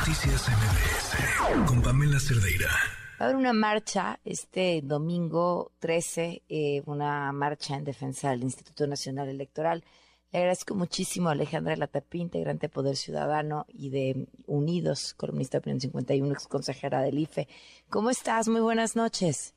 [0.00, 2.70] Noticias MBS con Pamela Cerdeira.
[3.20, 8.86] Va a haber una marcha este domingo 13, eh, una marcha en defensa del Instituto
[8.86, 9.84] Nacional Electoral.
[10.32, 15.60] Le agradezco muchísimo a Alejandra Latapí, integrante de Poder Ciudadano y de Unidos, columnista de
[15.60, 17.46] Opinión 51, ex consejera del IFE.
[17.90, 18.48] ¿Cómo estás?
[18.48, 19.54] Muy buenas noches.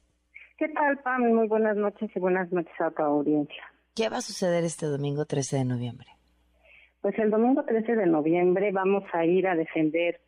[0.58, 1.22] ¿Qué tal, Pam?
[1.22, 3.64] Muy buenas noches y buenas noches a tu audiencia.
[3.96, 6.08] ¿Qué va a suceder este domingo 13 de noviembre?
[7.00, 10.20] Pues el domingo 13 de noviembre vamos a ir a defender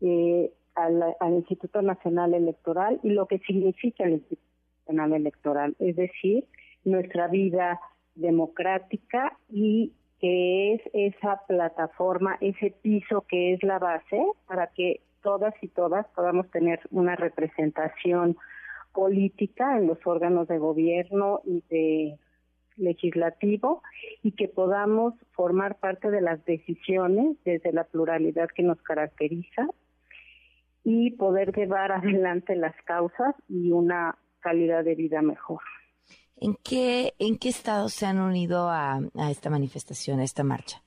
[0.00, 4.42] eh, al, Instituto Nacional Electoral y lo que significa el Instituto
[4.86, 6.44] Nacional Electoral, es decir,
[6.84, 7.80] nuestra vida
[8.14, 15.54] democrática y que es esa plataforma, ese piso que es la base para que todas
[15.62, 18.36] y todas podamos tener una representación
[18.92, 22.18] política en los órganos de gobierno y de
[22.76, 23.82] legislativo
[24.22, 29.68] y que podamos formar parte de las decisiones desde la pluralidad que nos caracteriza
[30.90, 35.60] y poder llevar adelante las causas y una calidad de vida mejor.
[36.40, 40.82] ¿En qué, en qué estados se han unido a, esta manifestación, a esta marcha?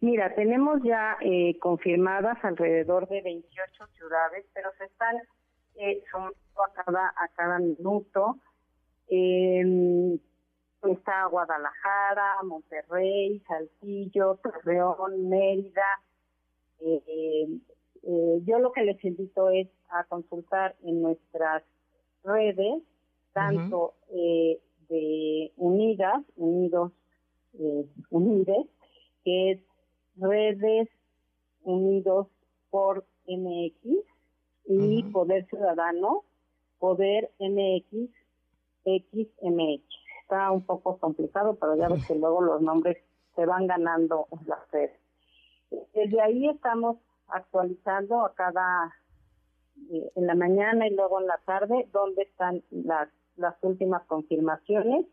[0.00, 5.16] Mira, tenemos ya eh, confirmadas alrededor de 28 ciudades, pero se están
[5.74, 8.38] eh, a cada, a cada minuto.
[9.10, 10.18] Eh,
[10.84, 16.00] está Guadalajara, Monterrey, Saltillo, Torreón, Mérida.
[16.80, 17.58] Eh,
[18.02, 21.62] eh, yo lo que les invito es a consultar en nuestras
[22.24, 22.82] redes,
[23.32, 26.92] tanto eh, de Unidas, Unidos,
[28.10, 28.66] Unides,
[29.24, 29.60] que es
[30.16, 30.88] redes
[31.62, 32.28] Unidos
[32.70, 34.04] por MX
[34.66, 36.24] y Poder Ciudadano,
[36.78, 38.10] Poder MX,
[38.84, 42.98] XMX está un poco complicado, pero ya ves que luego los nombres
[43.34, 45.00] se van ganando en las redes.
[45.94, 46.98] Desde ahí estamos
[47.28, 48.94] actualizando a cada,
[49.90, 55.06] eh, en la mañana y luego en la tarde, dónde están las, las últimas confirmaciones.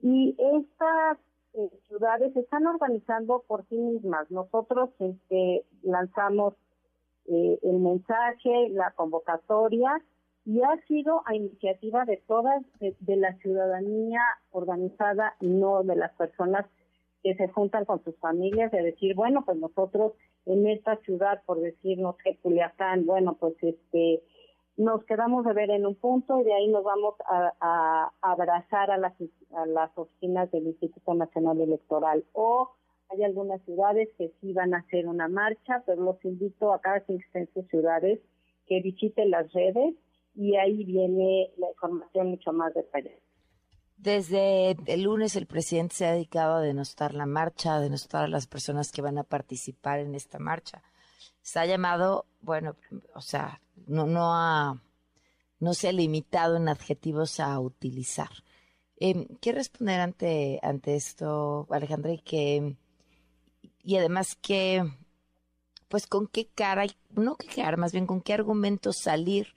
[0.00, 1.18] Y estas
[1.54, 4.30] eh, ciudades se están organizando por sí mismas.
[4.30, 6.54] Nosotros este, lanzamos
[7.26, 10.02] eh, el mensaje, la convocatoria,
[10.44, 14.20] y ha sido a iniciativa de todas, de, la ciudadanía
[14.52, 16.66] organizada, no de las personas
[17.26, 20.12] que se juntan con sus familias, de decir, bueno, pues nosotros
[20.44, 24.22] en esta ciudad, por decir, no sé, Culiacán, bueno, pues este,
[24.76, 28.96] nos quedamos de ver en un punto y de ahí nos vamos a, abrazar a
[28.96, 29.12] las,
[29.56, 32.24] a las oficinas del Instituto Nacional Electoral.
[32.32, 32.70] O
[33.08, 37.02] hay algunas ciudades que sí van a hacer una marcha, pero los invito a cada
[37.08, 38.20] en sus ciudades
[38.68, 39.96] que visiten las redes
[40.36, 43.25] y ahí viene la información mucho más detallada.
[43.96, 48.28] Desde el lunes el presidente se ha dedicado a denostar la marcha, a denostar a
[48.28, 50.82] las personas que van a participar en esta marcha.
[51.40, 52.76] Se ha llamado, bueno,
[53.14, 54.82] o sea, no, no, ha,
[55.60, 58.30] no se ha limitado en adjetivos a utilizar.
[58.98, 62.12] Eh, ¿Qué responder ante, ante esto, Alejandra?
[62.12, 62.76] Y, que,
[63.82, 64.84] y además, que,
[65.88, 69.54] pues, con qué cara, no qué cara, más bien con qué argumentos salir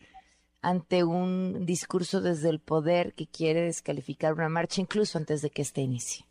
[0.61, 5.61] ante un discurso desde el poder que quiere descalificar una marcha incluso antes de que
[5.61, 6.25] este inicie?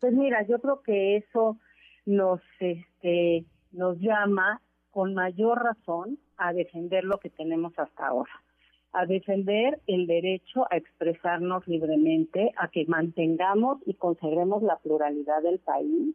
[0.00, 1.58] Pues mira, yo creo que eso
[2.06, 8.42] nos este nos llama con mayor razón a defender lo que tenemos hasta ahora,
[8.92, 15.58] a defender el derecho a expresarnos libremente, a que mantengamos y conservemos la pluralidad del
[15.58, 16.14] país,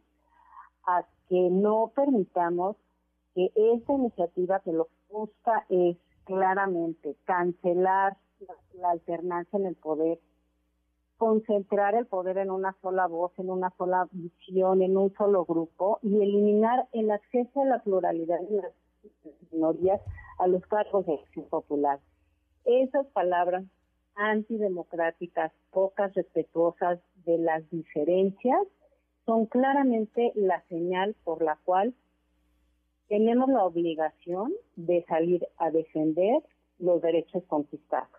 [0.86, 2.78] a que no permitamos
[3.36, 5.98] que esta iniciativa que lo que busca es
[6.30, 8.16] claramente cancelar
[8.80, 10.20] la, alternancia en el poder,
[11.18, 16.00] concentrar el poder en una sola voz, en una sola visión, en un solo grupo
[16.04, 18.72] y eliminar el acceso a la pluralidad de las
[19.52, 20.00] minorías
[20.38, 22.00] a los cargos de acción popular.
[22.64, 23.66] Esas palabras
[24.16, 28.60] antidemocráticas, pocas respetuosas de las diferencias,
[29.26, 31.94] son claramente la señal por la cual
[33.10, 36.42] tenemos la obligación de salir a defender
[36.80, 38.10] los derechos conquistados.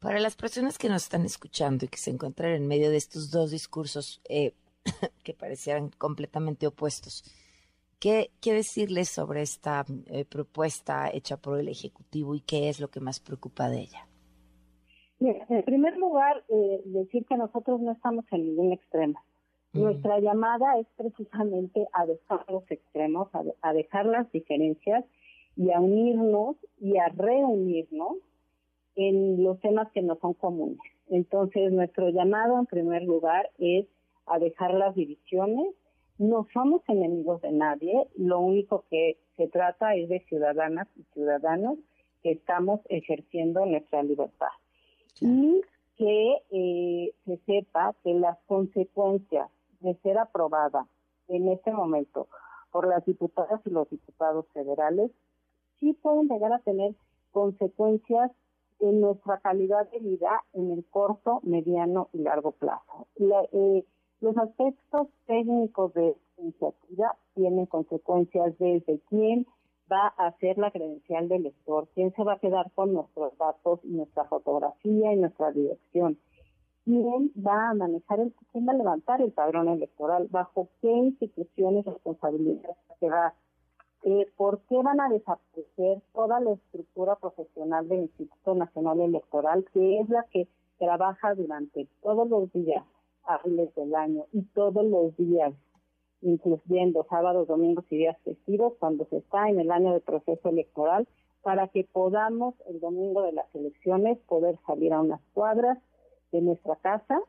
[0.00, 3.30] Para las personas que nos están escuchando y que se encuentran en medio de estos
[3.30, 4.54] dos discursos eh,
[5.24, 7.24] que parecieran completamente opuestos,
[7.98, 12.88] ¿qué, qué decirles sobre esta eh, propuesta hecha por el Ejecutivo y qué es lo
[12.88, 14.08] que más preocupa de ella?
[15.24, 19.22] en primer lugar, eh, decir que nosotros no estamos en ningún extremo.
[19.72, 23.28] Nuestra llamada es precisamente a dejar los extremos,
[23.62, 25.04] a, dejar las diferencias
[25.56, 28.16] y a unirnos y a reunirnos
[28.96, 30.80] en los temas que no son comunes.
[31.08, 33.86] Entonces, nuestro llamado en primer lugar es
[34.26, 35.74] a dejar las divisiones,
[36.18, 41.78] no somos enemigos de nadie, lo único que se trata es de ciudadanas y ciudadanos
[42.22, 44.48] que estamos ejerciendo nuestra libertad.
[45.20, 45.62] Y
[45.96, 49.50] que eh, se sepa que las consecuencias
[49.80, 50.86] de ser aprobada
[51.28, 52.28] en este momento
[52.70, 55.10] por las diputadas y los diputados federales
[55.82, 56.94] sí pueden llegar a tener
[57.32, 58.30] consecuencias
[58.78, 63.08] en nuestra calidad de vida en el corto, mediano y largo plazo.
[63.18, 63.84] Eh,
[64.20, 69.46] los aspectos técnicos de iniciativa tienen consecuencias desde quién
[69.90, 73.80] va a hacer la credencial del lector, quién se va a quedar con nuestros datos
[73.82, 76.16] y nuestra fotografía y nuestra dirección,
[76.84, 81.84] quién va a manejar el, quién va a levantar el padrón electoral, bajo qué instituciones
[81.84, 83.34] responsabilidades se va,
[84.04, 90.00] eh, por qué van a desaparecer toda la estructura profesional del Instituto Nacional Electoral, que
[90.00, 92.84] es la que trabaja durante todos los días
[93.24, 95.54] hábiles del año y todos los días,
[96.20, 101.06] incluyendo sábados, domingos y días festivos, cuando se está en el año de proceso electoral,
[101.42, 105.78] para que podamos el domingo de las elecciones poder salir a unas cuadras
[106.32, 107.20] de nuestra casa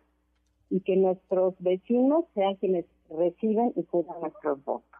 [0.69, 4.92] y que nuestros vecinos sean quienes reciben y cuidan nuestros votos.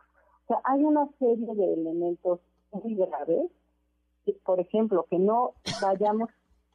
[0.43, 2.39] O sea, hay una serie de elementos
[2.71, 3.49] muy graves,
[4.43, 6.29] por ejemplo, que no vayamos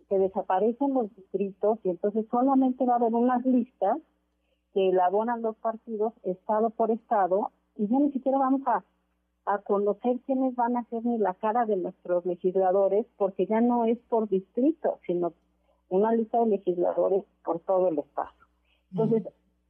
[0.08, 3.98] que desaparecen los distritos y entonces solamente va a haber unas listas
[4.72, 8.84] que elaboran los partidos estado por estado y ya ni siquiera vamos a,
[9.44, 13.84] a conocer quiénes van a ser ni la cara de nuestros legisladores porque ya no
[13.84, 15.34] es por distrito, sino
[15.90, 18.30] una lista de legisladores por todo el estado.
[18.90, 19.24] Entonces,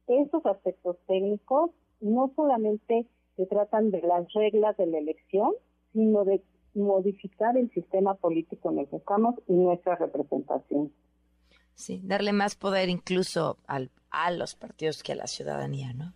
[0.07, 3.05] esos aspectos técnicos no solamente
[3.39, 5.53] se tratan de las reglas de la elección,
[5.93, 6.43] sino de
[6.73, 10.91] modificar el sistema político en el que estamos y nuestra representación.
[11.73, 16.11] Sí, darle más poder incluso al, a los partidos que a la ciudadanía, ¿no?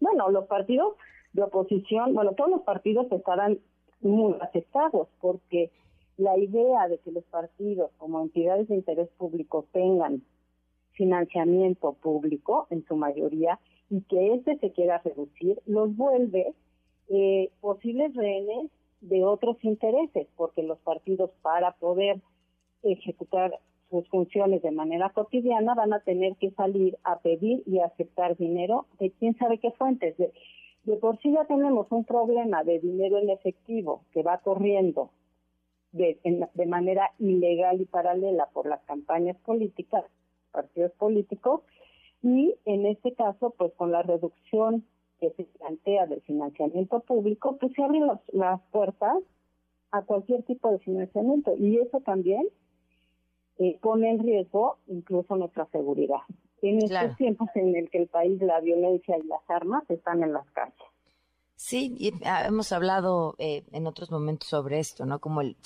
[0.00, 0.94] Bueno, los partidos
[1.34, 3.58] de oposición, bueno, todos los partidos estarán
[4.00, 5.70] muy aceptados porque
[6.16, 10.22] la idea de que los partidos como entidades de interés público tengan
[10.92, 13.60] financiamiento público en su mayoría
[13.92, 16.54] y que este se quiera reducir, los vuelve
[17.10, 18.70] eh, posibles rehenes
[19.02, 22.22] de otros intereses, porque los partidos para poder
[22.82, 23.58] ejecutar
[23.90, 28.86] sus funciones de manera cotidiana van a tener que salir a pedir y aceptar dinero
[28.98, 30.16] de quién sabe qué fuentes.
[30.16, 35.10] De, por sí ya tenemos un problema de dinero en efectivo que va corriendo
[35.92, 36.18] de,
[36.54, 40.06] de manera ilegal y paralela por las campañas políticas,
[40.50, 41.60] partidos políticos,
[42.22, 44.84] y en este caso, pues con la reducción
[45.20, 49.16] que se plantea del financiamiento público, pues se abren las puertas
[49.90, 52.48] a cualquier tipo de financiamiento y eso también
[53.58, 56.20] eh, pone en riesgo incluso nuestra seguridad.
[56.62, 60.32] En estos tiempos en el que el país, la violencia y las armas están en
[60.32, 60.74] las calles.
[61.56, 65.20] Sí, y ah, hemos hablado eh, en otros momentos sobre esto, ¿no?
[65.20, 65.56] Como el,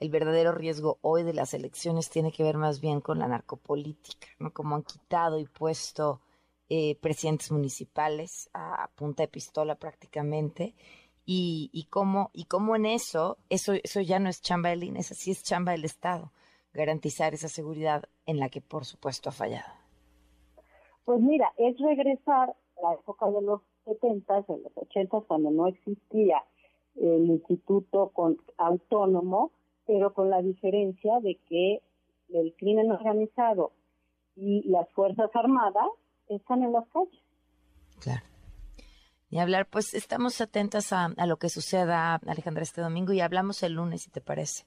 [0.00, 4.26] el verdadero riesgo hoy de las elecciones tiene que ver más bien con la narcopolítica,
[4.38, 4.50] ¿no?
[4.52, 6.20] Como han quitado y puesto
[6.70, 10.74] eh, presidentes municipales a, punta de pistola prácticamente.
[11.26, 15.00] Y, y, cómo, y cómo en eso, eso, eso ya no es chamba del INE,
[15.00, 16.32] así es chamba del Estado,
[16.72, 19.72] garantizar esa seguridad en la que por supuesto ha fallado.
[21.04, 25.68] Pues mira, es regresar a la época de los 70, de los 80, cuando no
[25.68, 26.42] existía
[26.96, 29.52] el instituto con, autónomo,
[29.86, 31.82] pero con la diferencia de que
[32.28, 33.72] el crimen organizado
[34.36, 35.88] y las Fuerzas Armadas
[36.28, 37.20] están en las calles.
[38.00, 38.22] Claro.
[39.30, 43.74] Y hablar, pues estamos atentas a, lo que suceda, Alejandra, este domingo y hablamos el
[43.74, 44.64] lunes, si te parece.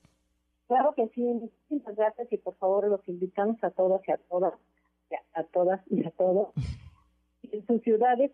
[0.67, 4.53] Claro que sí, muchísimas gracias y por favor los invitamos a todas y a todas,
[5.34, 6.50] a todas y a todos.
[7.53, 8.31] En sus ciudades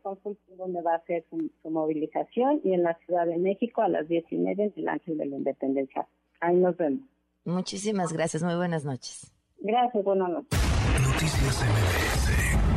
[0.58, 4.24] dónde va a ser su, movilización y en la Ciudad de México a las diez
[4.32, 6.08] y media en el Ángel de la Independencia.
[6.40, 7.02] Ahí nos vemos.
[7.44, 9.34] Muchísimas gracias, muy buenas noches.
[9.60, 10.58] Gracias, buenas noches.
[11.02, 12.69] Noticias MBS